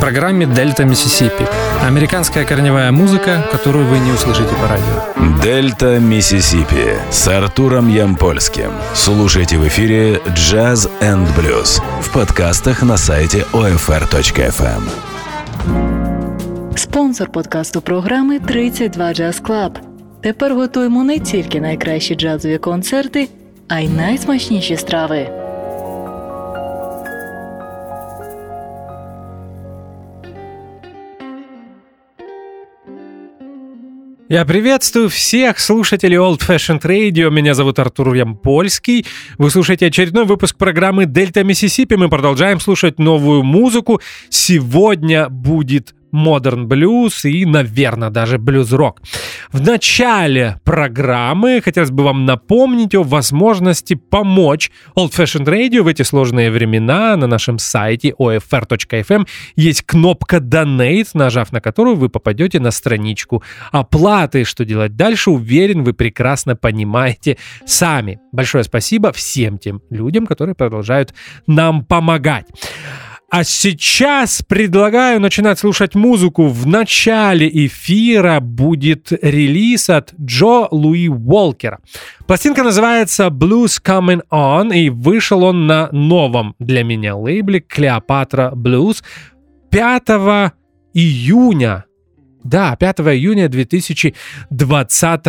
[0.00, 1.46] программе «Дельта Миссисипи».
[1.82, 5.42] Американская корневая музыка, которую вы не услышите по радио.
[5.42, 8.70] «Дельта Миссисипи» с Артуром Ямпольским.
[8.94, 14.82] Слушайте в эфире «Джаз энд блюз» в подкастах на сайте OFR.FM.
[16.76, 19.76] Спонсор подкасту програми «32 Jazz Club».
[20.22, 23.28] Тепер готуємо не тільки найкращі джазові концерти,
[23.68, 25.39] а й найсмачніші страви.
[34.31, 37.29] Я приветствую всех слушателей Old Fashioned Radio.
[37.29, 39.05] Меня зовут Артур Ямпольский.
[39.37, 41.95] Вы слушаете очередной выпуск программы Дельта Миссисипи.
[41.95, 43.99] Мы продолжаем слушать новую музыку.
[44.29, 49.01] Сегодня будет модерн блюз и, наверное, даже блюз-рок.
[49.51, 56.03] В начале программы хотелось бы вам напомнить о возможности помочь Old Fashioned Radio в эти
[56.03, 57.15] сложные времена.
[57.15, 64.43] На нашем сайте OFR.FM есть кнопка Donate, нажав на которую вы попадете на страничку оплаты.
[64.43, 68.19] Что делать дальше, уверен, вы прекрасно понимаете сами.
[68.31, 71.13] Большое спасибо всем тем людям, которые продолжают
[71.47, 72.47] нам помогать.
[73.31, 76.47] А сейчас предлагаю начинать слушать музыку.
[76.47, 81.79] В начале эфира будет релиз от Джо Луи Уолкера.
[82.27, 89.01] Пластинка называется Blues Coming On, и вышел он на новом для меня лейбле Клеопатра Blues
[89.69, 90.51] 5
[90.93, 91.85] июня
[92.43, 95.25] да, 5 июня 2020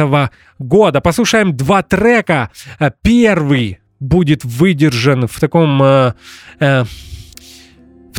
[0.58, 1.00] года.
[1.00, 2.50] Послушаем два трека.
[3.02, 6.14] Первый будет выдержан в таком э,
[6.58, 6.84] э,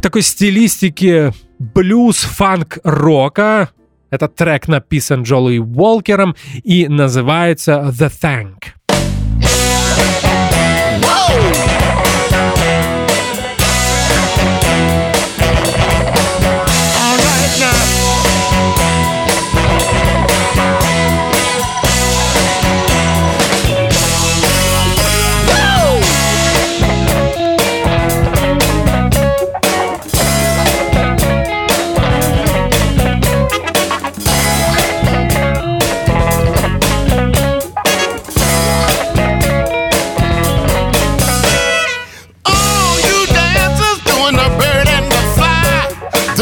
[0.03, 3.69] такой стилистике блюз, фанк, рока.
[4.11, 8.73] Этот трек написан Джоли Уолкером и называется The Thank.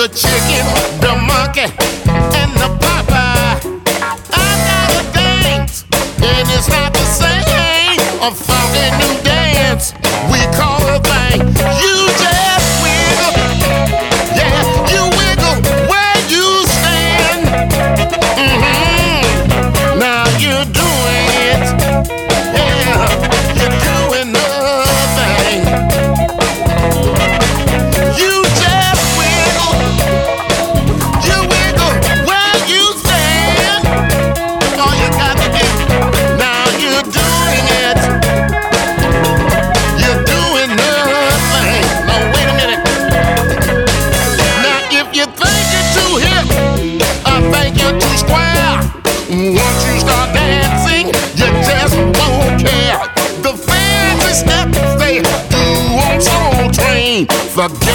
[0.01, 0.65] The chicken.
[0.99, 1.30] The
[57.69, 57.90] fuck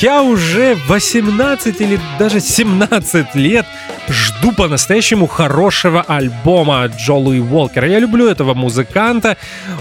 [0.00, 3.66] я уже 18 или даже 17 лет
[4.08, 7.88] жду по-настоящему хорошего альбома Джолуи Уолкера.
[7.88, 9.36] Я люблю этого музыканта.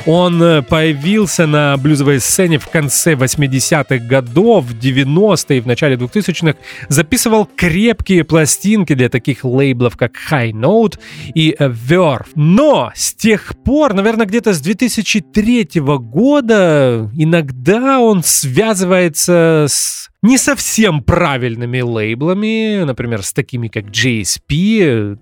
[0.05, 5.95] Он э, появился на блюзовой сцене в конце 80-х годов, в 90-е и в начале
[5.95, 6.57] 2000-х.
[6.89, 10.99] Записывал крепкие пластинки для таких лейблов, как High Note
[11.33, 12.27] и Verve.
[12.35, 21.03] Но с тех пор, наверное, где-то с 2003 года, иногда он связывается с не совсем
[21.03, 25.17] правильными лейблами, например, с такими как JSP.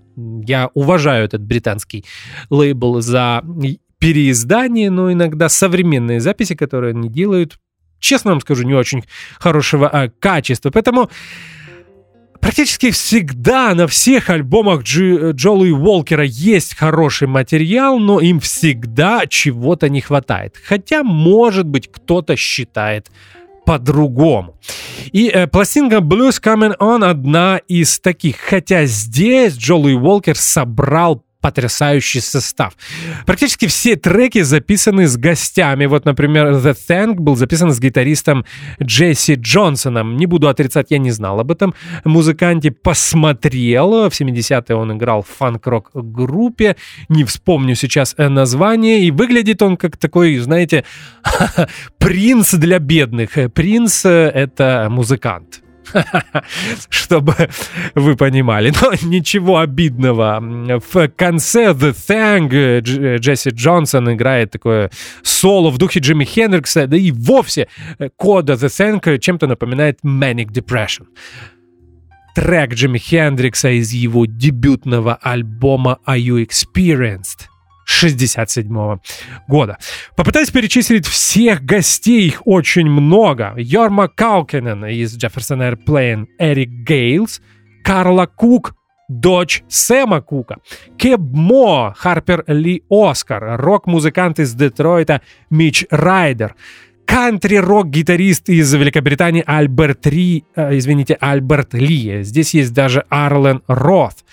[0.46, 2.04] Я уважаю этот британский
[2.50, 3.42] лейбл за
[3.98, 7.58] переиздание, но иногда современные записи, которые они делают,
[7.98, 9.04] честно вам скажу, не очень
[9.38, 10.70] хорошего а, качества.
[10.70, 11.10] Поэтому
[12.40, 19.26] практически всегда на всех альбомах Джи, Джола и Уолкера есть хороший материал, но им всегда
[19.26, 20.56] чего-то не хватает.
[20.62, 23.10] Хотя, может быть, кто-то считает
[23.66, 24.56] по-другому.
[25.10, 28.36] И э, пластинка Blues Coming On одна из таких.
[28.36, 32.72] Хотя здесь Джоли Уолкер собрал потрясающий состав.
[33.24, 35.86] Практически все треки записаны с гостями.
[35.86, 38.44] Вот, например, The Thank был записан с гитаристом
[38.82, 40.16] Джесси Джонсоном.
[40.16, 41.72] Не буду отрицать, я не знал об этом
[42.04, 42.72] музыканте.
[42.72, 44.10] Посмотрел.
[44.10, 46.74] В 70-е он играл в фанк-рок группе.
[47.08, 49.04] Не вспомню сейчас э, название.
[49.04, 50.84] И выглядит он как такой, знаете,
[51.98, 53.52] принц для бедных.
[53.54, 55.62] Принц— это музыкант.
[56.88, 57.34] чтобы
[57.94, 58.72] вы понимали.
[58.80, 60.40] Но ничего обидного.
[60.40, 62.80] В конце The Thang
[63.18, 64.90] Джесси Джонсон играет такое
[65.22, 67.68] соло в духе Джимми Хендрикса, да и вовсе
[68.16, 68.68] кода The
[69.00, 71.06] Thang чем-то напоминает Manic Depression
[72.36, 77.46] трек Джимми Хендрикса из его дебютного альбома Are You Experienced?
[77.86, 78.98] 67
[79.48, 79.78] года.
[80.16, 83.54] Попытаюсь перечислить всех гостей, их очень много.
[83.56, 87.40] Йорма Каукенен из Jefferson Airplane, Эрик Гейлс,
[87.82, 88.74] Карла Кук,
[89.08, 90.56] дочь Сэма Кука,
[90.98, 96.56] Кеб Мо, Харпер Ли Оскар, рок-музыкант из Детройта Мич Райдер,
[97.06, 102.22] кантри-рок-гитарист из Великобритании Альберт Ри, э, извините, Альберт Ли.
[102.24, 104.24] Здесь есть даже Арлен Роth.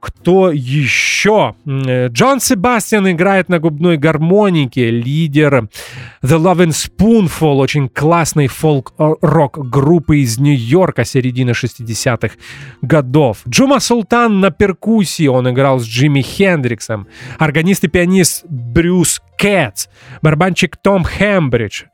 [0.00, 1.54] Кто еще?
[1.66, 5.68] Э, Джон Себастьян играет на губной гармонике, лидер
[6.22, 12.34] The Loving Spoonful, очень классной фолк-рок группы из Нью-Йорка середины 60-х
[12.80, 13.42] годов.
[13.48, 17.06] Джума Султан на перкуссии, он играл с Джимми Хендриксом.
[17.38, 19.88] Органист и пианист Брюс Кэтс,
[20.22, 21.84] барабанщик Том Хембридж,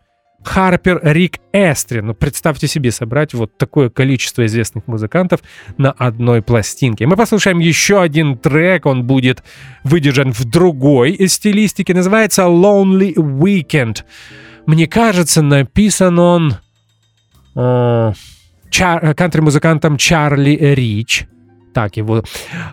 [0.47, 2.07] Харпер, Рик Эстрин.
[2.07, 5.41] Ну, представьте себе собрать вот такое количество известных музыкантов
[5.76, 7.07] на одной пластинке.
[7.07, 9.43] Мы послушаем еще один трек, он будет
[9.83, 14.05] выдержан в другой стилистике, называется Lonely Weekend.
[14.67, 16.55] Мне кажется, написан он
[17.57, 18.12] э,
[18.71, 21.26] кантри-музыкантом Чарли Рич
[21.76, 22.25] так его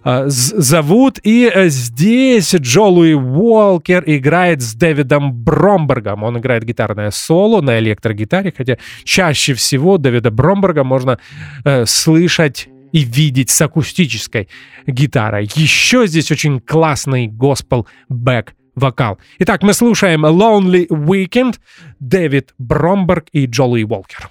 [0.05, 1.19] э, зовут.
[1.24, 6.24] И э, здесь Джо Луи Уолкер играет с Дэвидом Бромбергом.
[6.24, 11.19] Он играет гитарное соло на электрогитаре, хотя чаще всего Дэвида Бромберга можно
[11.65, 14.48] э, слышать и видеть с акустической
[14.88, 15.50] гитарой.
[15.55, 19.17] Еще здесь очень классный госпел бэк вокал.
[19.39, 21.55] Итак, мы слушаем Lonely Weekend,
[22.00, 24.29] Дэвид Бромберг и Джоли Уолкер.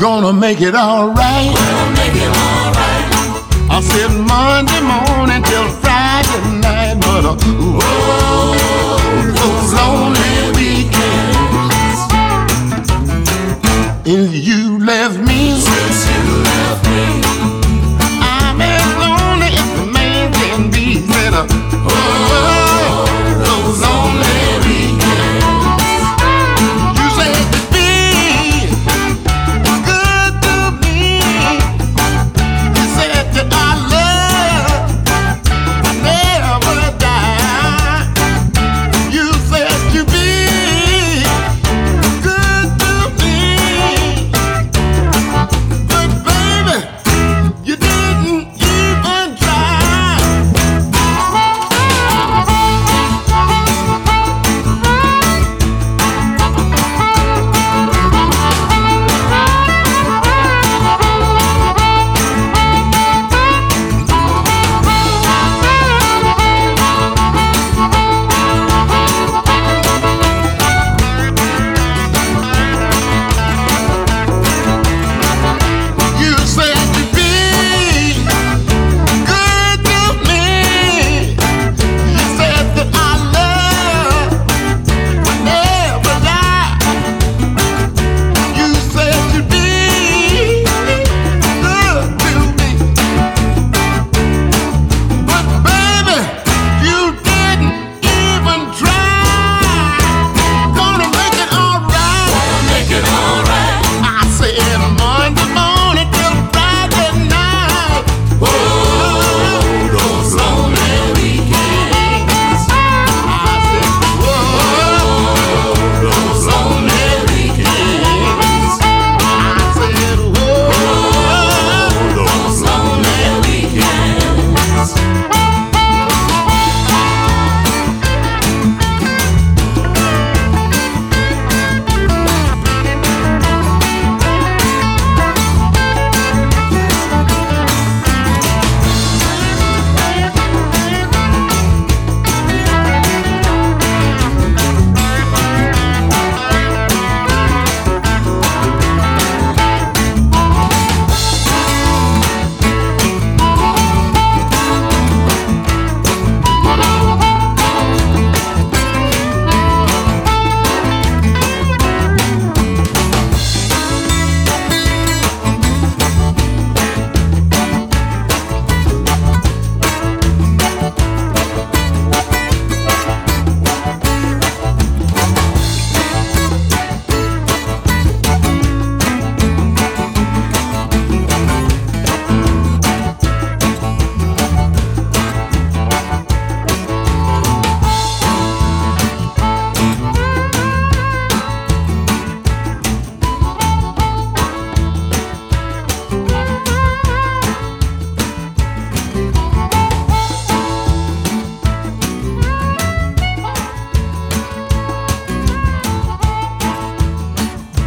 [0.00, 1.54] Gonna make it alright.
[1.54, 3.04] Gonna make it alright.
[3.68, 8.56] I said Monday morning till Friday night, but uh, oh,
[9.36, 12.00] those lonely weekends.
[14.06, 15.60] And you left me.
[15.60, 17.59] Since you left me.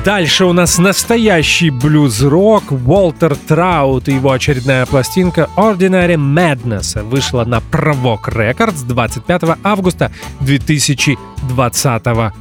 [0.05, 7.61] Дальше у нас настоящий блюз-рок Уолтер Траут и его очередная пластинка Ordinary Madness вышла на
[7.61, 12.33] Провок Records 25 августа 2020 года.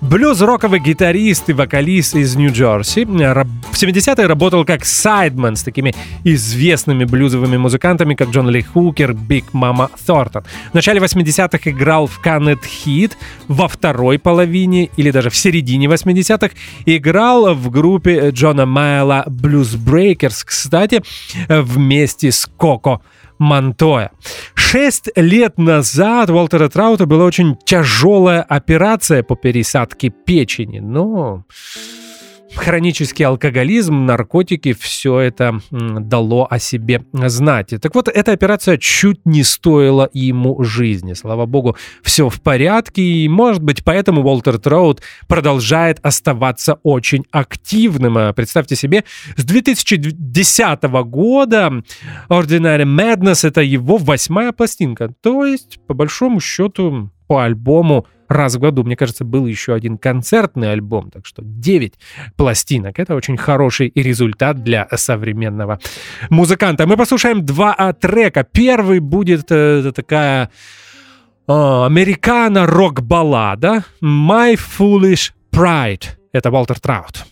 [0.00, 3.04] Блюз-роковый гитарист и вокалист из Нью-Джерси.
[3.04, 5.94] В 70-е работал как сайдмен с такими
[6.24, 10.44] известными блюзовыми музыкантами, как Джон Ли Хукер, Биг Мама Thornton.
[10.70, 13.12] В начале 80-х играл в Cannet Hit,
[13.48, 16.50] во второй половине или даже в середине 80-х
[16.86, 21.02] играл в группе Джона Майла Blues Breakers, кстати,
[21.48, 23.02] вместе с Коко
[23.38, 24.10] Монтоя.
[24.54, 31.44] Шесть лет назад у Уолтера Траута была очень тяжелая операция по пересадке печени, но
[32.54, 37.74] хронический алкоголизм, наркотики, все это дало о себе знать.
[37.80, 41.12] Так вот, эта операция чуть не стоила ему жизни.
[41.12, 48.18] Слава богу, все в порядке, и, может быть, поэтому Уолтер Троуд продолжает оставаться очень активным.
[48.18, 49.04] А представьте себе,
[49.36, 51.82] с 2010 года
[52.28, 55.12] Ordinary Madness— это его восьмая пластинка.
[55.22, 58.84] То есть, по большому счету, по альбому раз в году.
[58.84, 61.94] Мне кажется, был еще один концертный альбом, так что 9
[62.36, 62.98] пластинок.
[62.98, 65.78] Это очень хороший результат для современного
[66.30, 66.86] музыканта.
[66.86, 68.44] Мы послушаем два а, трека.
[68.44, 70.48] Первый будет э, такая
[71.46, 76.04] э, американо-рок-баллада «My Foolish Pride».
[76.32, 77.26] Это Walter Траут.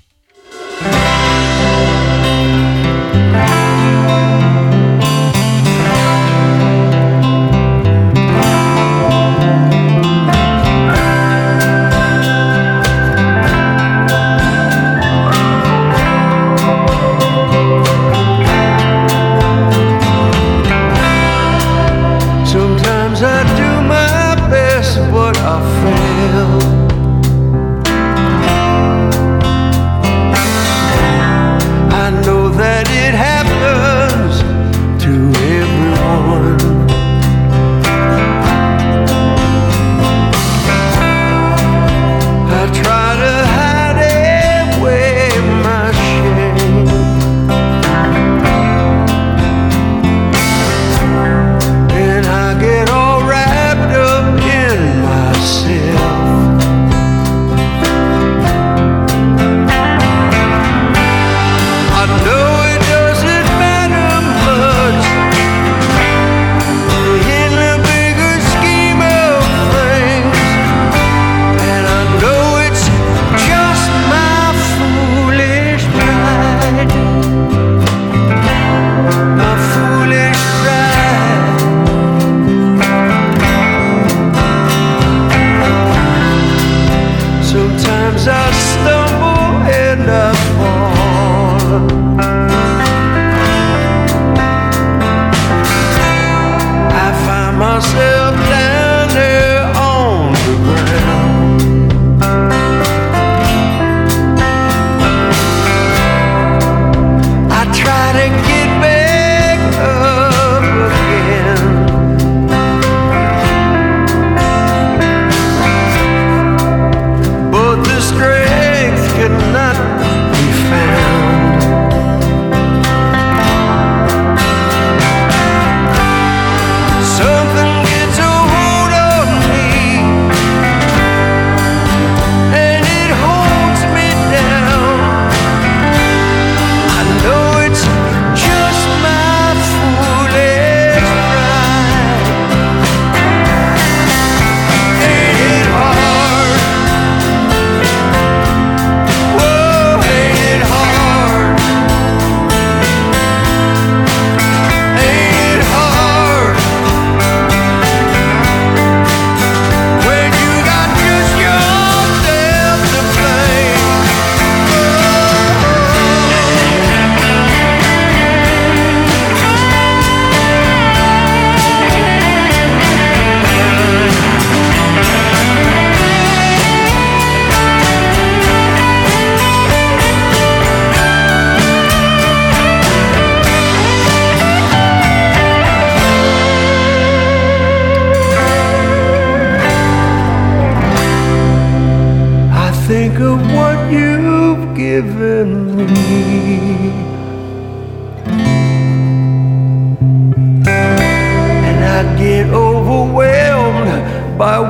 [0.80, 1.65] by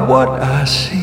[0.07, 0.96] what I see.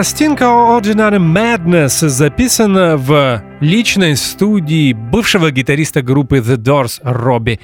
[0.00, 7.60] Пластинка Ordinary Madness записана в личной студии бывшего гитариста группы The Doors Робби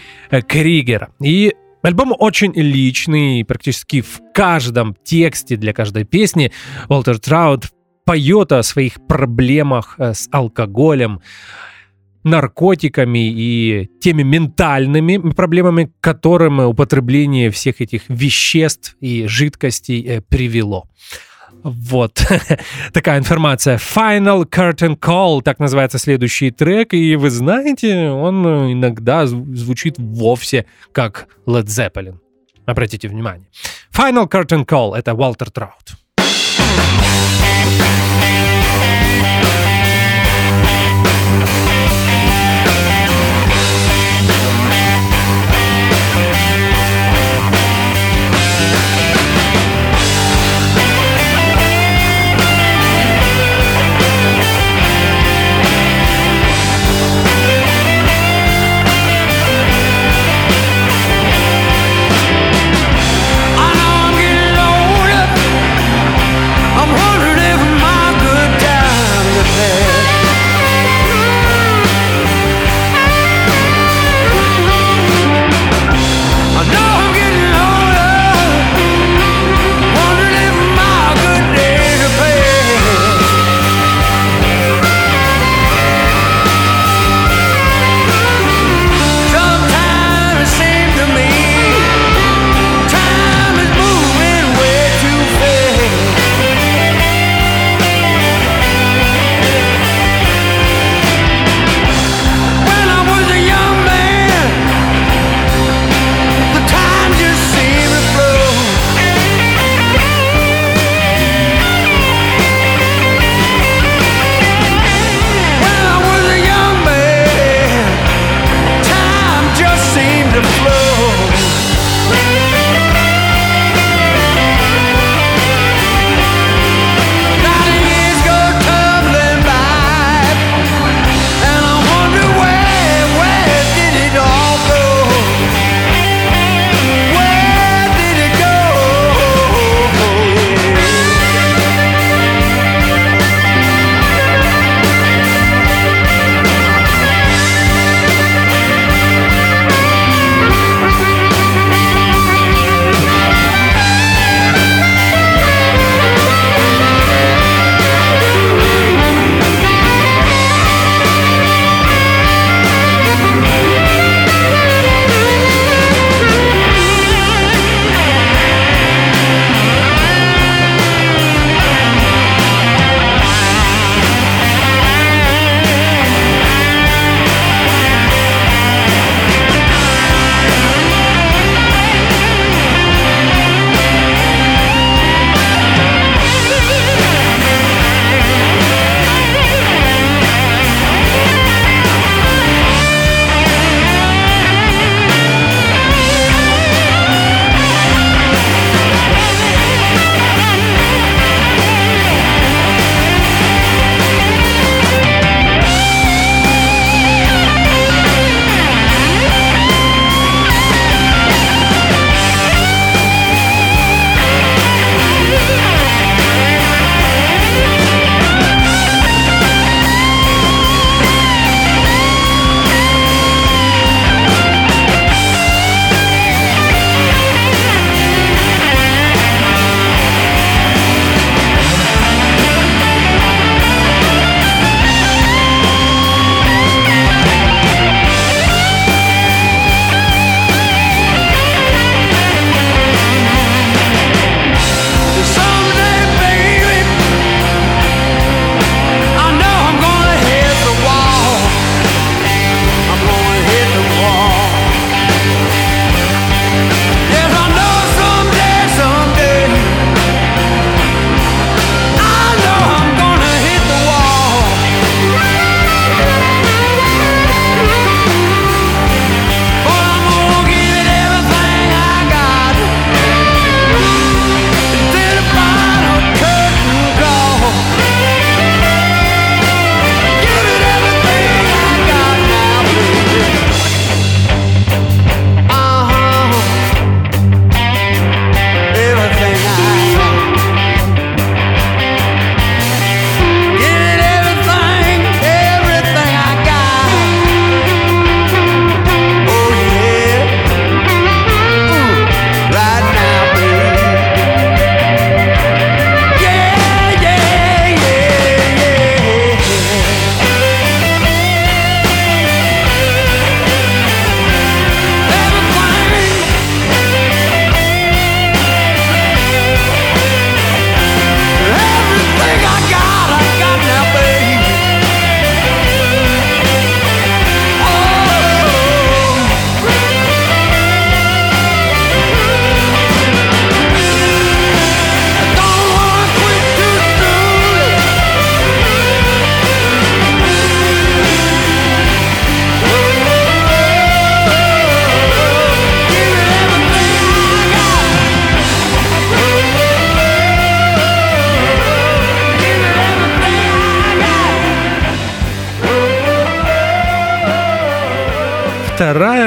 [0.46, 1.09] Кригера.
[1.18, 6.53] И альбом очень личный, практически в каждом тексте для каждой песни
[6.90, 7.70] Уолтер Траут
[8.05, 11.22] поет о своих проблемах э, с алкоголем,
[12.22, 20.87] наркотиками и теми ментальными проблемами, к которым употребление всех этих веществ и жидкостей э, привело.
[21.68, 22.24] Вот
[22.92, 23.76] такая информация.
[23.76, 26.94] Final Curtain Call, так называется следующий трек.
[26.94, 32.18] И вы знаете, он иногда зв- звучит вовсе как Led Zeppelin.
[32.66, 33.48] Обратите внимание.
[33.92, 35.96] Final Curtain Call— это Уолтер Траут.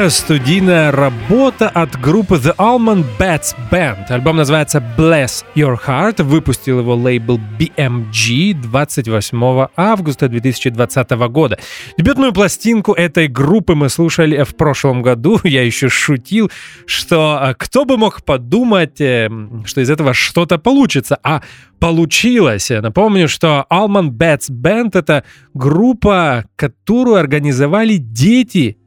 [0.10, 4.06] Студийная работа от группы The Almond Bats Band.
[4.10, 6.24] Альбом называется Bless Your Heart.
[6.24, 11.60] Выпустил его лейбл BMG 28 августа 2020 года.
[11.98, 15.39] Дебютную пластинку этой группы мы слушали в прошлом году.
[15.43, 16.52] Я еще шутил,
[16.86, 19.30] что а, кто бы мог подумать, э,
[19.65, 21.19] что из этого что-то получится.
[21.24, 21.41] А
[21.80, 22.69] получилось.
[22.69, 28.78] Напомню, что Almond Bats Band— это группа, которую организовали дети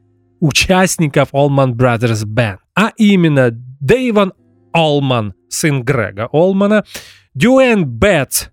[0.43, 4.33] участников Allman Brothers Band, а именно Дэйвон
[4.73, 6.83] Олман, сын Грега Олмана,
[7.33, 8.49] Дюэн Бетс,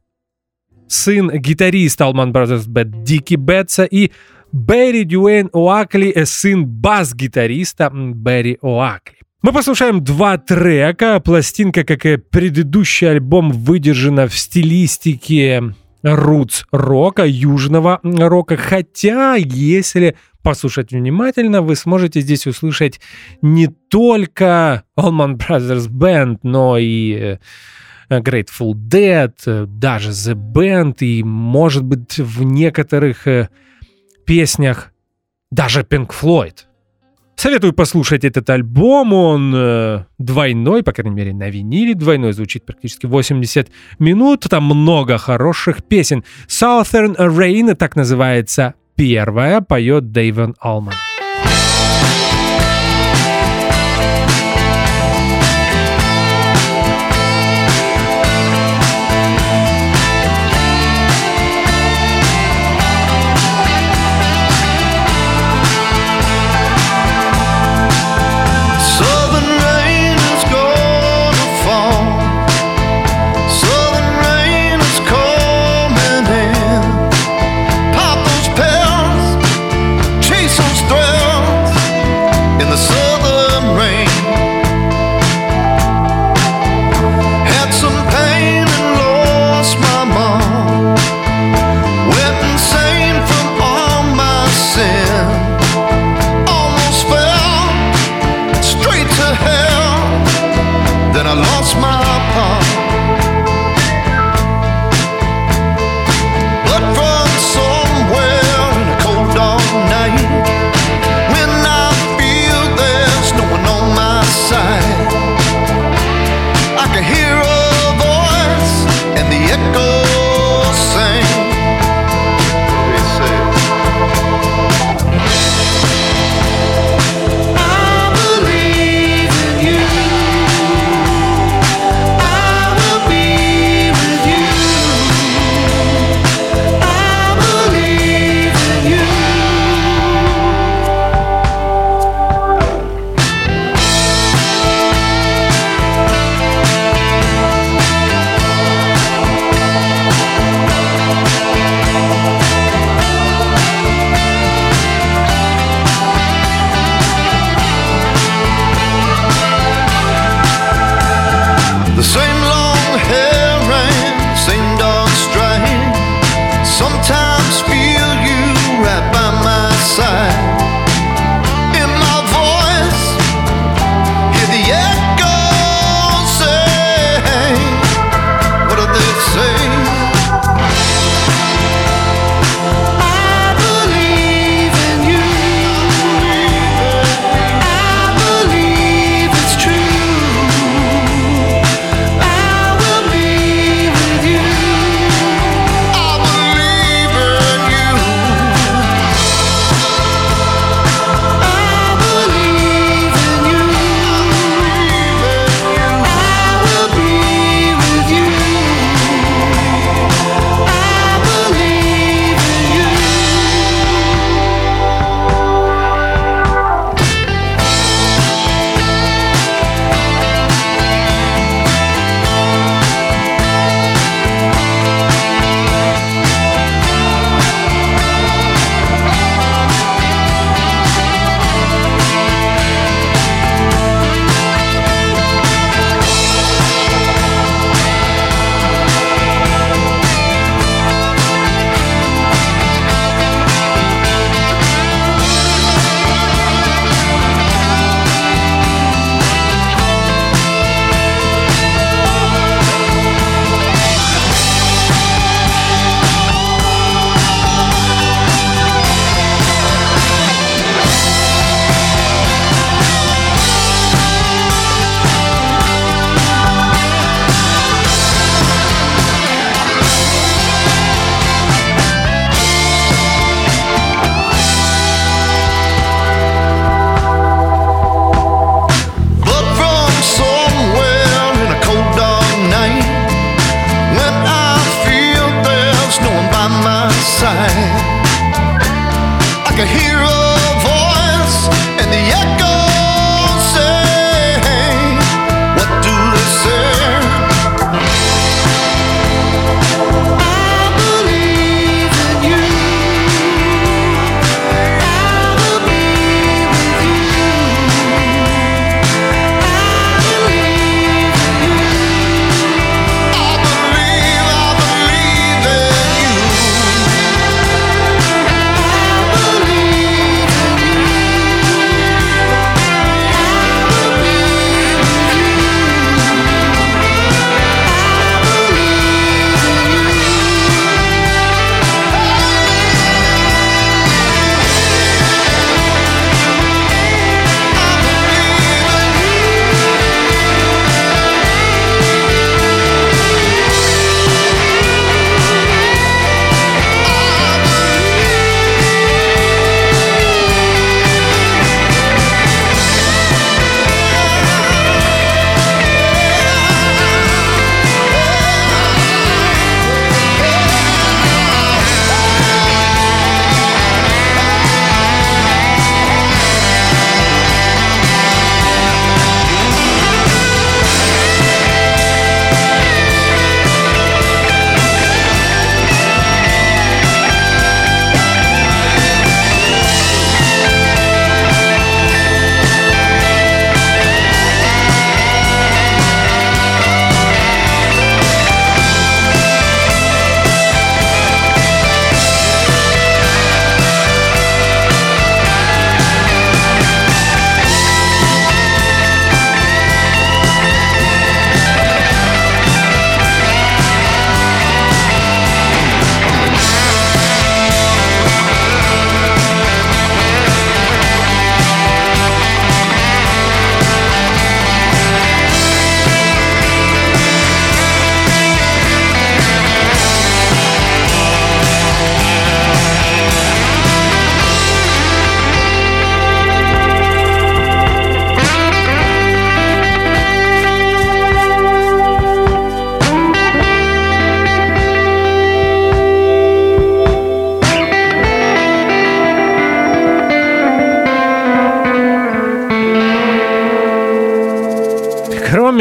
[0.87, 4.13] сын гитариста Allman Brothers Band Дики Бетса и
[4.53, 9.17] Берри Дюэйн Оакли, сын бас-гитариста Берри Оакли.
[9.43, 11.19] Мы послушаем два трека.
[11.19, 18.57] Пластинка, как и предыдущий альбом, выдержана в стилистике рутс рока, южного рока.
[18.57, 23.01] Хотя, если послушать внимательно, вы сможете здесь услышать
[23.43, 27.39] не только Allman Brothers Band, но и
[28.11, 33.49] э, Grateful Dead, э, даже The Band, и, может быть, в некоторых э,
[34.25, 34.93] песнях
[35.51, 36.70] даже Pink Floyd.
[37.41, 43.07] Советую послушать этот альбом, он э, двойной, по крайней мере, на виниле двойной, звучит практически
[43.07, 46.23] 80 минут, там много хороших песен.
[46.49, 50.93] Southern Rain, так называется первая, поет Дэйвен Алман.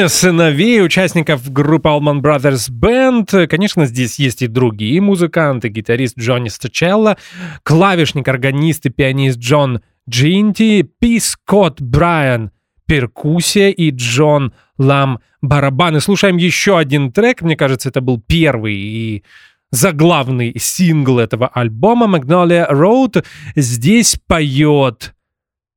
[0.09, 3.47] Сыновей участников группы Allman Brothers Band.
[3.47, 5.69] Конечно, здесь есть и другие музыканты.
[5.69, 7.17] Гитарист Джонни Стачелло,
[7.63, 12.51] клавишник, органист и пианист Джон Джинти, Пи Скотт Брайан
[12.87, 16.01] перкуссия и Джон Лам барабаны.
[16.01, 17.41] Слушаем еще один трек.
[17.41, 19.23] Мне кажется, это был первый и
[19.71, 23.23] заглавный сингл этого альбома Magnolia Road.
[23.55, 25.13] Здесь поет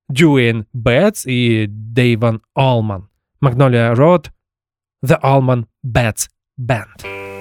[0.08, 3.11] Дюэйн Бэтс и Дэйван Allman.
[3.42, 4.30] Magnolia Road,
[5.02, 7.31] The Allman Betts Band.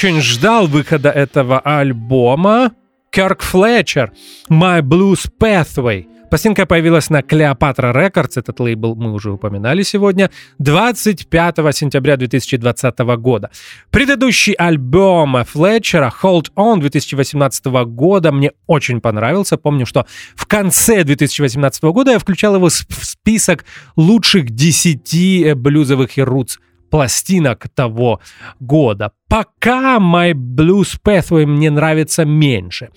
[0.00, 2.72] Очень ждал выхода этого альбома.
[3.10, 4.12] Кирк Флетчер,
[4.48, 6.06] My Blues Pathway.
[6.30, 13.50] Пластинка появилась на Cleopatra Records, этот лейбл мы уже упоминали сегодня, 25 сентября 2020 года.
[13.90, 19.58] Предыдущий альбом Флетчера Hold On 2018 года мне очень понравился.
[19.58, 26.22] Помню, что в конце 2018 года я включал его в список лучших 10 блюзовых и
[26.22, 26.58] рутс
[26.90, 28.20] пластинок того
[28.58, 29.12] года.
[29.28, 32.90] Пока My Blues Pathway мне нравится меньше.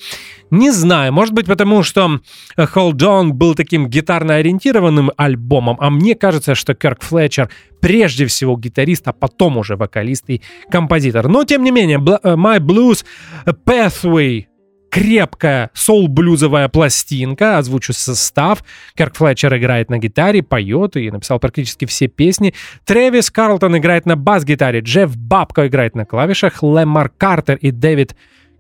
[0.50, 2.20] Не знаю, может быть потому, что
[2.58, 7.50] Hold On был таким гитарно-ориентированным альбомом, а мне кажется, что Кирк Флетчер
[7.82, 10.41] прежде всего гитарист, а потом уже вокалист и
[10.72, 11.28] композитор.
[11.28, 13.06] Но, тем не менее, My Blues
[13.46, 14.46] Pathway
[14.94, 18.64] крепкая соул-блюзовая пластинка, озвучу состав.
[18.96, 22.54] Керк Флетчер играет на гитаре, поет и написал практически все песни.
[22.86, 28.16] Трэвис Карлтон играет на бас-гитаре, Джефф Бабко играет на клавишах, Лэмар Картер и Дэвид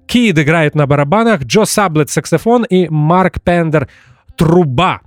[0.07, 3.87] Кид играют на барабанах, Джо Саблет саксофон и Марк Пендер
[4.35, 5.01] труба.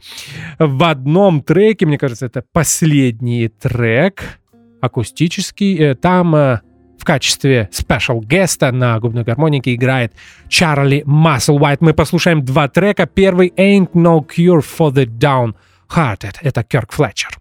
[0.60, 4.38] В одном треке, мне кажется, это последний трек,
[4.80, 6.60] акустический, э, там э,
[7.06, 10.12] качестве special guest а на губной гармонике играет
[10.48, 11.80] Чарли Масселвайт.
[11.80, 13.06] Мы послушаем два трека.
[13.06, 16.36] Первый «Ain't No Cure for the Downhearted».
[16.42, 17.38] Это Кирк Флетчер.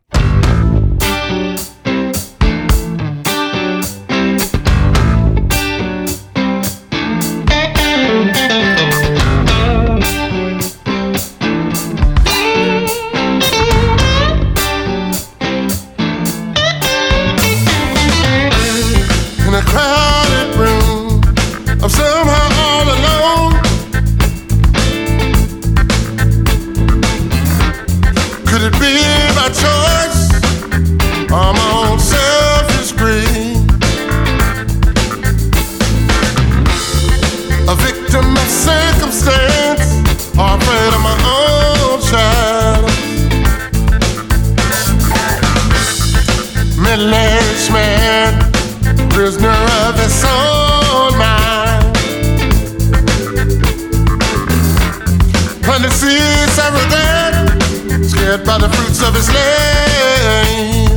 [58.38, 60.89] led by the fruits of his name.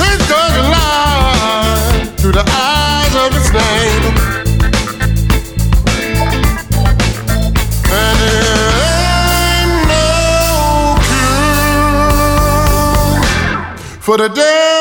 [0.00, 4.14] His dark lie through the eyes of his name.
[7.92, 8.46] And it
[9.58, 10.06] ain't no
[12.38, 14.75] cure for the day.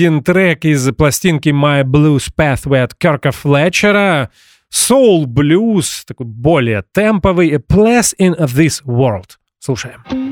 [0.00, 4.30] Один трек из пластинки My Blues Pathway от Керка Флетчера.
[4.72, 7.54] Soul Blues, такой более темповый.
[7.54, 9.36] A Place in This World.
[9.58, 10.02] Слушаем.
[10.10, 10.29] Man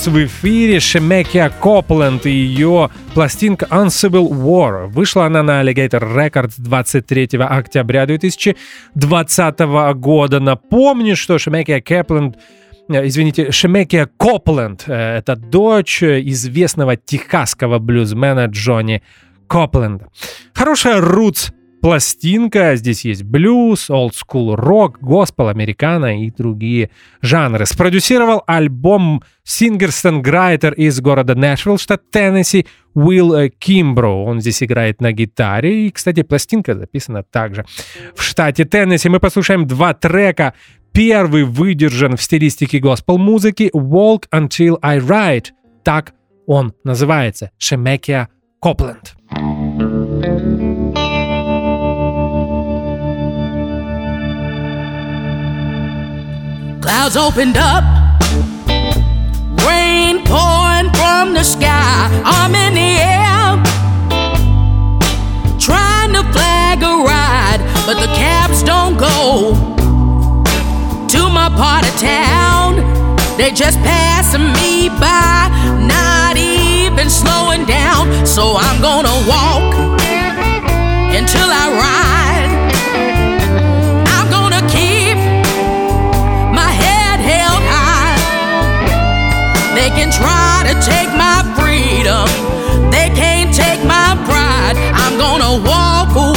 [0.00, 4.86] нас в эфире Шемекия Копленд и ее пластинка Uncivil War.
[4.86, 9.58] Вышла она на Alligator Records 23 октября 2020
[9.96, 10.40] года.
[10.40, 12.38] Напомню, что Шемекия Копленд
[12.88, 19.02] э, Извините, Шемекия Копленд э,— это дочь известного техасского блюзмена Джонни
[19.48, 20.06] Копленда.
[20.54, 22.76] Хорошая рутс пластинка.
[22.76, 27.66] Здесь есть блюз, олдскул рок, госпел, американо и другие жанры.
[27.66, 34.24] Спродюсировал альбом сингер-сенграйтер из города Нэшвилл, штат Теннесси, Уилл э, Кимбро.
[34.24, 35.86] Он здесь играет на гитаре.
[35.86, 37.64] И, кстати, пластинка записана также
[38.14, 39.08] в штате Теннесси.
[39.08, 40.54] Мы послушаем два трека.
[40.92, 45.46] Первый выдержан в стилистике госпел-музыки «Walk Until I Ride».
[45.84, 46.14] Так
[46.46, 47.52] он называется.
[47.58, 48.28] Шемекия
[48.60, 49.14] Копленд.
[57.00, 57.82] Clouds opened up,
[59.66, 62.10] rain pouring from the sky.
[62.26, 63.56] I'm in the air,
[65.58, 69.54] trying to flag a ride, but the cabs don't go
[71.08, 72.76] to my part of town.
[73.38, 75.48] They just passing me by,
[75.88, 78.26] not even slowing down.
[78.26, 79.72] So I'm gonna walk
[81.16, 82.09] until I ride.
[89.80, 92.28] They can try to take my freedom,
[92.90, 94.76] they can't take my pride.
[94.92, 96.29] I'm gonna walk, walk,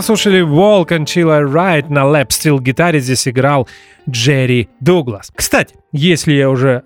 [0.00, 3.00] Мы послушали Walk Until I Ride на лэп стил гитаре.
[3.00, 3.68] Здесь играл
[4.08, 5.30] Джерри Дуглас.
[5.36, 6.84] Кстати, если я уже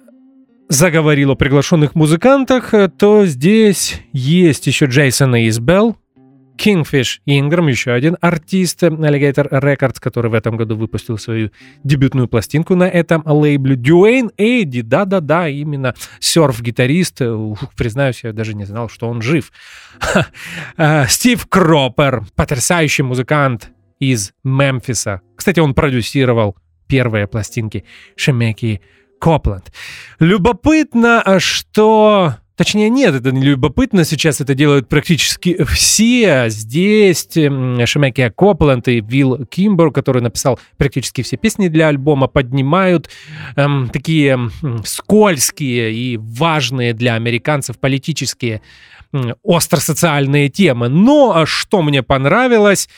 [0.68, 5.96] заговорил о приглашенных музыкантах, э, то здесь есть еще Джейсон Эйсбелл.
[6.64, 11.50] Kingfish Ingram, еще один артист Alligator Records, который в этом году выпустил свою
[11.82, 13.76] дебютную пластинку на этом лейбле.
[13.76, 17.20] Дюэйн Эйди, да-да-да, именно серф-гитарист.
[17.76, 19.52] Признаюсь, я даже не знал, что он жив.
[20.76, 25.20] А, Стив Кропер, потрясающий музыкант из Мемфиса.
[25.36, 26.56] Кстати, он продюсировал
[26.88, 27.84] первые пластинки
[28.16, 28.80] Шемеки
[29.20, 29.72] Копленд.
[30.18, 34.05] Любопытно, что Точнее, нет, это не любопытно.
[34.05, 36.44] Сейчас это делают практически все.
[36.48, 43.11] Здесь Шемеки Копленд и Вилл Кимбер, который написал практически все песни для альбома, поднимают
[43.57, 44.38] эм, такие
[44.84, 48.62] скользкие и важные для американцев политические
[49.44, 50.88] остросоциальные темы.
[50.88, 52.88] Но а что мне понравилось,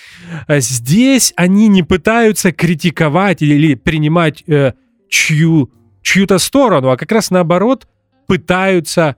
[0.48, 4.72] здесь они не пытаются критиковать или принимать э,
[5.08, 5.70] чью,
[6.02, 7.86] чью-то сторону, а как раз наоборот
[8.26, 9.16] пытаются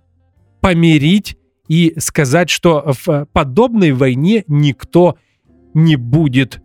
[0.61, 1.37] помирить
[1.69, 5.17] и сказать, что в подобной войне никто
[5.75, 6.61] не будет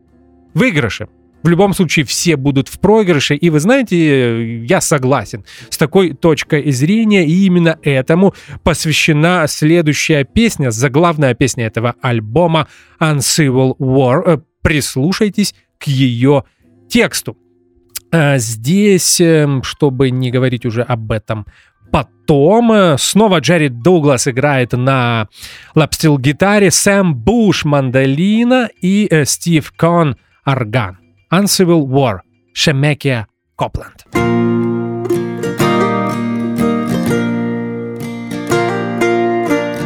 [0.53, 1.09] выигрышем.
[1.43, 6.71] В любом случае все будут в проигрыше, и вы знаете, я согласен с такой точкой
[6.71, 8.33] зрения, и именно этому
[8.63, 14.23] посвящена следующая песня, заглавная песня этого альбома Uncivil War.
[14.25, 16.45] Э, прислушайтесь к ее
[16.87, 17.37] тексту.
[18.09, 21.45] А здесь, эм, чтобы не говорить уже об этом
[21.93, 25.27] Потом э, снова Джерри Дуглас играет на
[25.75, 30.97] лапстил-гитаре, Сэм Буш мандолина и э, Стив Кон орган.
[31.31, 32.21] Uncivil War,
[32.51, 34.07] Шемекия Копленд.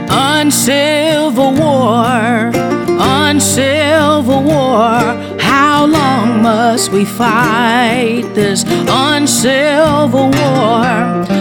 [0.10, 2.54] Uncivil War,
[2.98, 5.18] Uncivil War.
[5.42, 11.37] How long must we fight this uncivil war?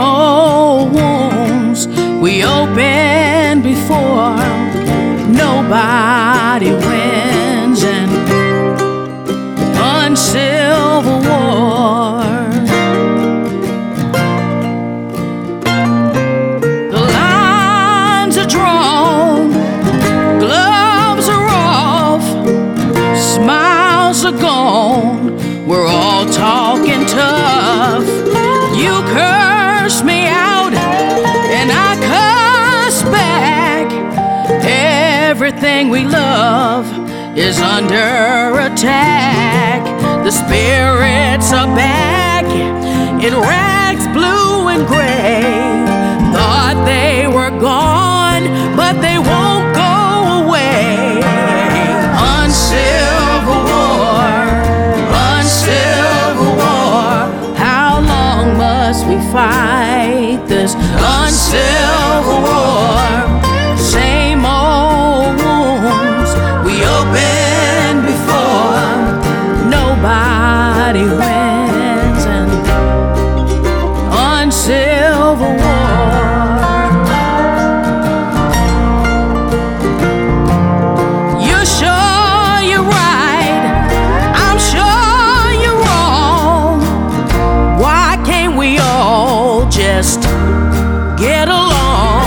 [0.00, 1.86] Old wounds
[2.20, 4.36] we opened before.
[5.28, 8.08] Nobody wins an
[9.76, 12.17] uncivil war.
[37.38, 39.84] Is under attack.
[40.24, 42.44] The spirits are back
[43.22, 45.42] in rags blue and gray.
[46.34, 48.44] Thought they were gone,
[48.76, 49.94] but they won't go
[50.42, 51.22] away.
[52.42, 54.34] Uncivil war,
[55.38, 57.54] uncivil war.
[57.56, 62.07] How long must we fight this uncivil war?
[89.98, 90.22] Just
[91.18, 92.22] get along?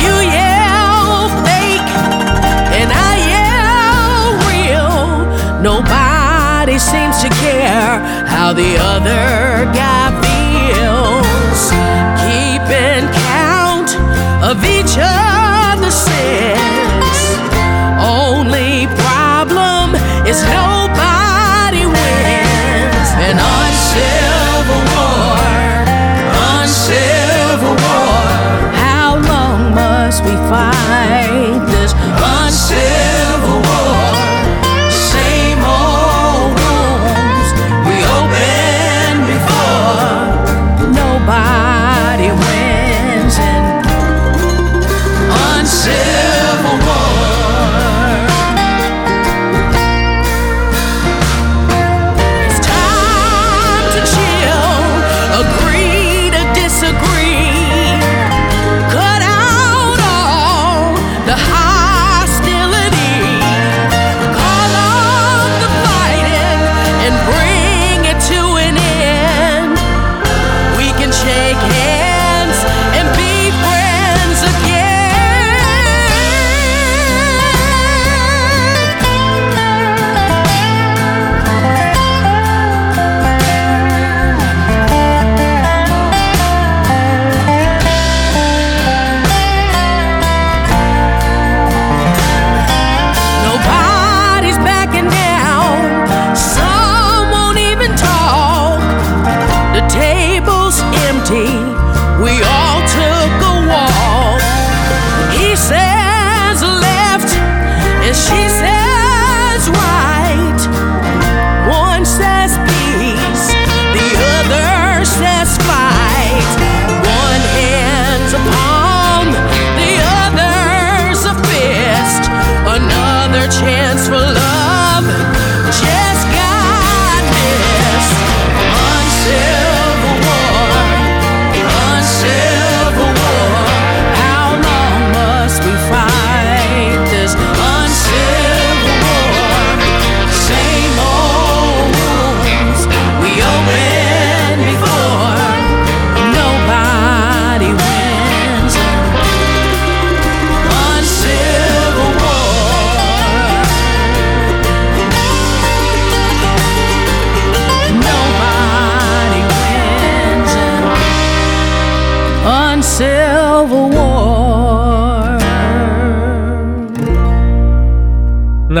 [0.00, 1.90] You yell fake
[2.80, 5.60] and I yell real.
[5.60, 7.98] Nobody seems to care
[8.34, 11.62] how the other guy feels.
[12.24, 13.90] Keeping count
[14.42, 15.49] of each other's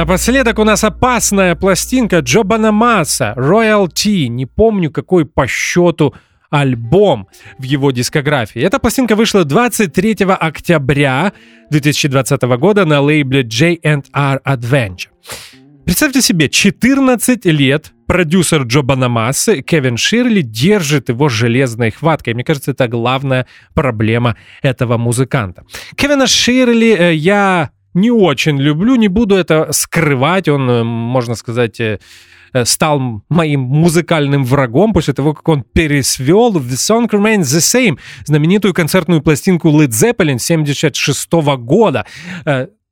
[0.00, 4.28] Напоследок у нас опасная пластинка Джо Банамаса Royalty.
[4.28, 6.14] Не помню, какой по счету
[6.48, 7.28] альбом
[7.58, 8.62] в его дискографии.
[8.62, 11.34] Эта пластинка вышла 23 октября
[11.68, 15.08] 2020 года на лейбле J&R Adventure.
[15.84, 22.32] Представьте себе, 14 лет продюсер Джо Банамасы Кевин Ширли держит его железной хваткой.
[22.32, 25.64] Мне кажется, это главная проблема этого музыканта.
[25.94, 30.48] Кевина Ширли э, я не очень люблю, не буду это скрывать.
[30.48, 31.98] Он, э, можно сказать, э,
[32.52, 37.98] э, стал моим музыкальным врагом после того, как он пересвел The Song Remains the Same,
[38.24, 42.06] знаменитую концертную пластинку Led Zeppelin 76 года.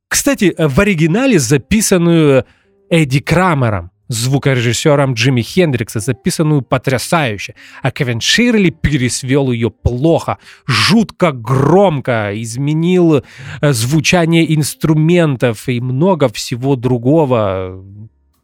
[0.07, 2.45] Кстати, в оригинале записанную
[2.89, 7.55] Эдди Крамером, звукорежиссером Джимми Хендрикса, записанную потрясающе.
[7.81, 10.37] А Кевин Ширли пересвел ее плохо,
[10.67, 13.23] жутко громко, изменил
[13.61, 17.83] э, звучание инструментов и много всего другого.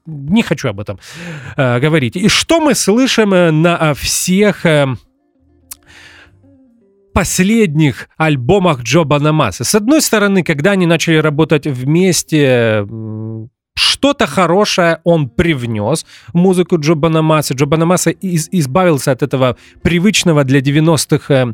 [0.05, 0.99] Не хочу об этом
[1.57, 2.15] э, говорить.
[2.15, 4.85] И что мы слышим э, на э, всех э,
[7.11, 9.63] последних альбомах Джо Банамаса.
[9.63, 12.85] С одной стороны, когда они начали работать вместе,
[13.77, 17.53] что-то хорошее он привнес в музыку Джо Банамаса.
[17.53, 21.53] Джо Банамаса из- избавился от этого привычного для 90-х э,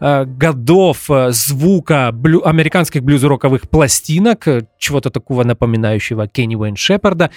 [0.00, 7.30] э, годов э, звука блю- американских блюз-роковых пластинок, э, чего-то такого напоминающего Кенни Уэйн Шепарда.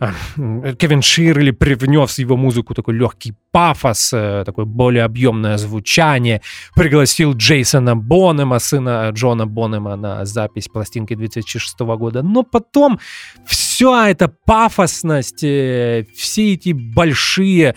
[0.00, 6.40] Э, Кевин Ширли привнес в его музыку такой легкий пафос, э, такое более объемное звучание.
[6.74, 12.22] Пригласил Джейсона Бонема, сына Джона Бонема, на запись пластинки 2006 года.
[12.22, 12.98] Но потом
[13.46, 17.74] вся эта пафосность, э, все эти большие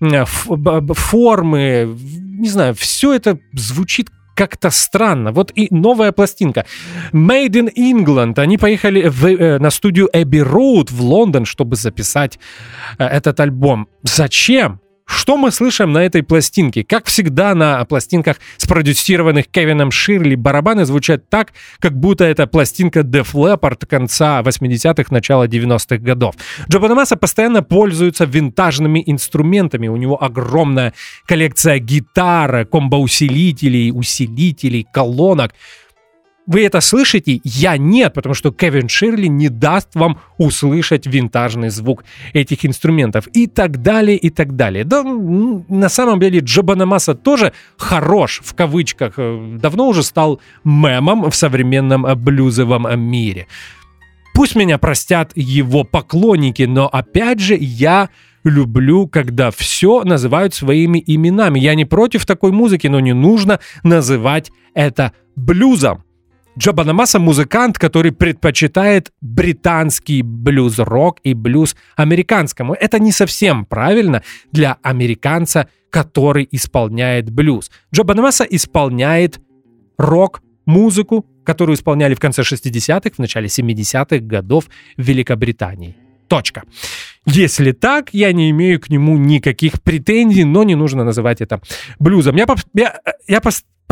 [0.00, 5.32] формы, не знаю, все это звучит как-то странно.
[5.32, 6.66] Вот и новая пластинка.
[7.12, 8.38] Made in England.
[8.38, 12.38] Они поехали в, э, на студию Abbey Road в Лондон, чтобы записать
[12.98, 13.88] э, этот альбом.
[14.02, 14.81] Зачем?
[15.06, 16.84] Что мы слышим на этой пластинке?
[16.84, 23.32] Как всегда на пластинках, спродюсированных Кевином Ширли, барабаны звучат так, как будто это пластинка Def
[23.32, 26.34] Leppard конца 80-х, начала 90-х годов.
[26.68, 29.88] Джо Бонамасса постоянно пользуется винтажными инструментами.
[29.88, 30.94] У него огромная
[31.26, 35.52] коллекция гитар, комбоусилителей, усилителей, колонок.
[36.46, 37.40] Вы это слышите?
[37.44, 43.28] Я нет, потому что Кевин Ширли не даст вам услышать винтажный звук этих инструментов.
[43.28, 44.84] И так далее, и так далее.
[44.84, 49.14] Да, м, на самом деле Джо Банамаса тоже хорош, в кавычках.
[49.18, 53.46] э, Давно уже стал мемом в современном э, блюзовом э, мире.
[54.34, 58.08] Пусть меня простят его поклонники, но опять же я
[58.42, 61.60] люблю, когда все называют своими именами.
[61.60, 66.02] Я не против такой музыки, но не нужно называть это блюзом.
[66.58, 72.74] Джо Банамаса музыкант, который предпочитает британский блюз-рок и блюз американскому.
[72.74, 74.22] Это не совсем правильно
[74.52, 77.70] для американца, который исполняет блюз.
[77.94, 79.40] Джо Банамаса исполняет
[79.96, 84.66] рок-музыку, которую исполняли в конце 60-х, в начале 70-х годов
[84.98, 85.96] в Великобритании.
[86.28, 86.64] Точка.
[87.24, 91.60] Если так, я не имею к нему никаких претензий, но не нужно называть это
[91.98, 92.36] блюзом.
[92.36, 93.40] Я, я, я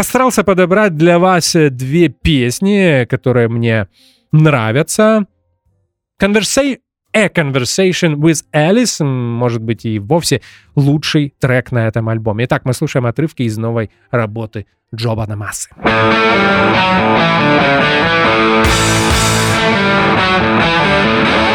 [0.01, 3.87] постарался подобрать для вас э, две песни, которые мне
[4.33, 5.27] нравятся.
[6.19, 6.79] Conversa-
[7.13, 10.41] A Conversation with Alice, может быть, и вовсе
[10.75, 12.47] лучший трек на этом альбоме.
[12.47, 15.69] Итак, мы слушаем отрывки из новой работы Джо Банамасы.
[21.21, 21.50] victim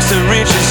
[0.00, 0.69] takes to reach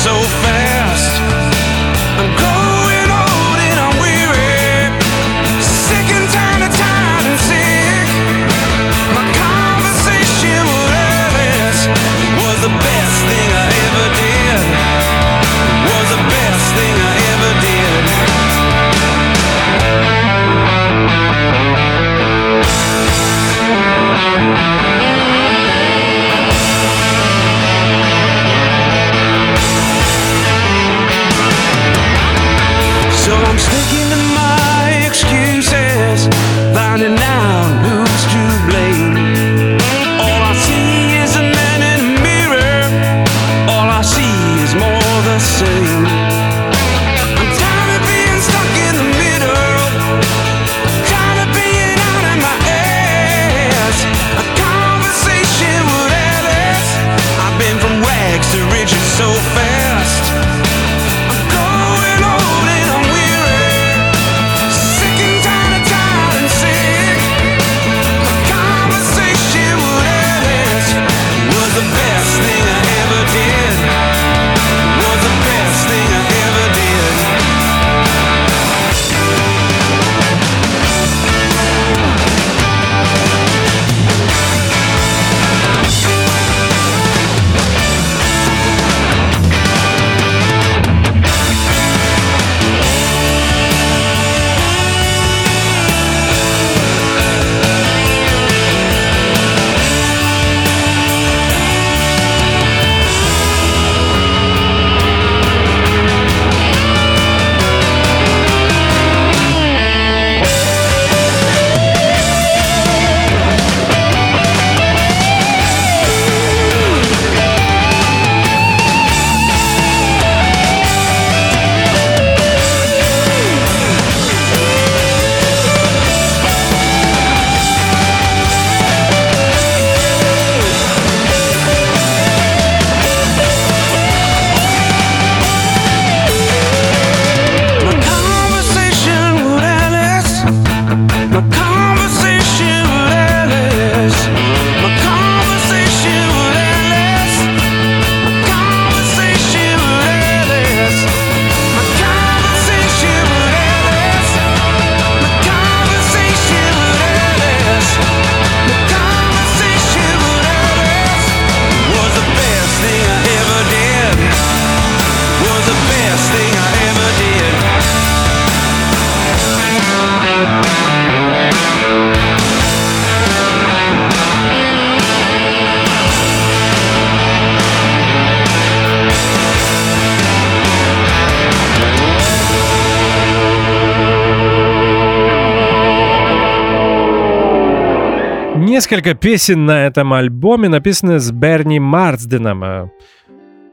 [188.89, 192.89] Несколько песен на этом альбоме написаны с Берни Марсденом, э,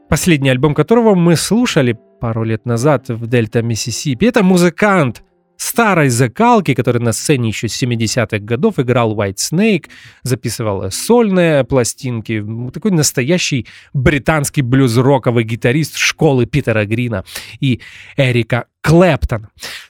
[0.09, 4.25] последний альбом которого мы слушали пару лет назад в Дельта, Миссисипи.
[4.25, 5.23] Это музыкант
[5.55, 9.85] старой закалки, который на сцене еще с 70-х годов играл White Snake,
[10.21, 12.45] записывал сольные пластинки.
[12.71, 17.25] Такой настоящий британский блюз-роковый гитарист школы Питера Грина
[17.59, 17.81] и
[18.17, 19.47] Эрика Клэптон.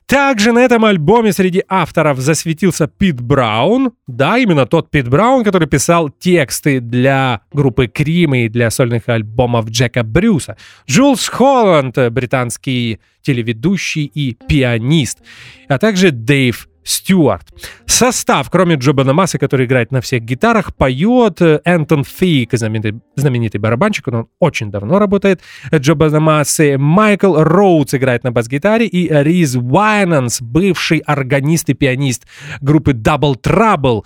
[0.08, 3.92] Также на этом альбоме среди авторов засветился Пит Браун.
[4.08, 9.70] Да, именно тот Пит Браун, который писал тексты для группы Крим и для сольных альбомов
[9.70, 10.56] Джека Брюса.
[10.90, 15.20] Джулс Холланд, британский телеведущий и пианист.
[15.68, 17.46] А также Дэйв Стюарт.
[17.86, 23.60] Состав, кроме Джо Бонамасса, который играет на всех гитарах, поет э, Энтон Фиг, знаменитый, знаменитый
[23.60, 25.42] барабанщик, он очень давно работает.
[25.74, 32.26] Джо Бонамассы, Майкл Роудс играет на бас-гитаре и Риз Уайнанс, бывший органист и пианист
[32.62, 34.06] группы Double Trouble.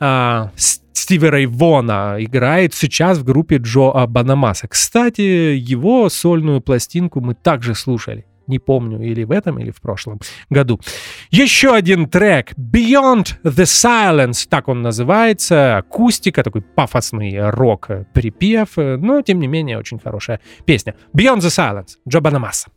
[0.00, 4.68] А, С- Стиви Рэй Вона играет сейчас в группе Джо а, Бонамасса.
[4.68, 8.24] Кстати, его сольную пластинку мы также слушали.
[8.48, 10.20] Не помню, или в этом, или в прошлом
[10.50, 10.80] году.
[11.30, 15.76] Еще один трек Beyond the Silence, так он называется.
[15.76, 20.96] Акустика, такой пафосный рок-припев, но тем не менее очень хорошая песня.
[21.16, 22.68] Beyond the Silence, Джо Банамаса.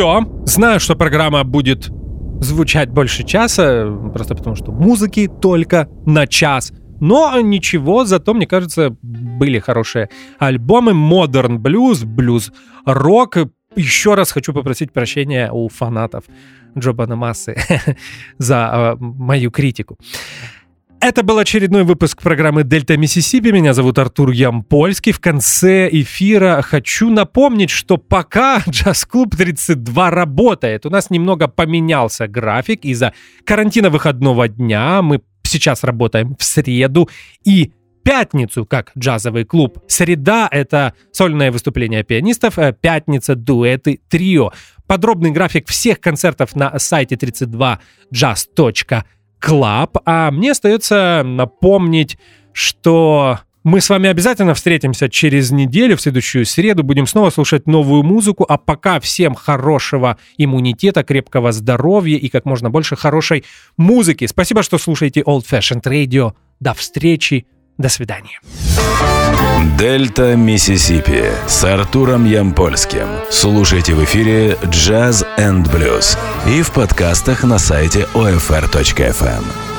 [0.00, 0.24] Все.
[0.46, 1.90] Знаю, что программа будет
[2.40, 6.72] звучать больше часа, просто потому что музыки только на час.
[7.00, 10.08] Но ничего, зато, мне кажется, были хорошие
[10.38, 10.92] альбомы.
[10.92, 12.50] Modern Blues, Blues
[12.86, 13.50] Rock.
[13.76, 16.24] Еще раз хочу попросить прощения у фанатов
[16.78, 17.56] Джобана Массы
[18.38, 19.98] за э, мою критику.
[21.02, 23.50] Это был очередной выпуск программы «Дельта Миссисипи».
[23.52, 25.12] Меня зовут Артур Ямпольский.
[25.12, 32.84] В конце эфира хочу напомнить, что пока Джаз-клуб 32 работает, у нас немного поменялся график
[32.84, 33.14] из-за
[33.46, 35.00] карантина выходного дня.
[35.00, 37.08] Мы сейчас работаем в среду
[37.46, 37.72] и
[38.04, 39.78] пятницу как джазовый клуб.
[39.88, 44.52] Среда— это сольное выступление пианистов, э, пятница— дуэты, трио.
[44.86, 49.04] Подробный график всех концертов на сайте 32jazz.com
[49.40, 50.00] Club.
[50.04, 52.18] А мне остается напомнить,
[52.52, 56.82] что мы с вами обязательно встретимся через неделю, в следующую среду.
[56.82, 58.46] Будем снова слушать новую музыку.
[58.48, 63.44] А пока всем хорошего иммунитета, крепкого здоровья и как можно больше хорошей
[63.76, 64.26] музыки.
[64.26, 66.32] Спасибо, что слушаете Old Fashioned Radio.
[66.58, 67.46] До встречи.
[67.80, 68.38] До свидания.
[69.78, 73.06] Дельта Миссисипи с Артуром Ямпольским.
[73.30, 79.69] Слушайте в эфире Jazz and Blues и в подкастах на сайте OFR.FM.